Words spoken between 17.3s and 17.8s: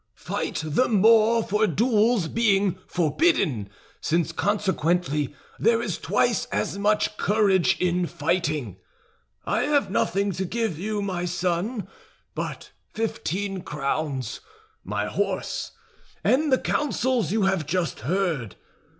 you have